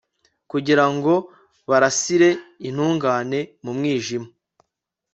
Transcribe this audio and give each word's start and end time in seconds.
kugira 0.51 0.85
ngo 0.93 1.13
barasire 1.69 2.29
intungane 2.67 3.39
mu 3.63 3.71
mwijima 3.77 4.27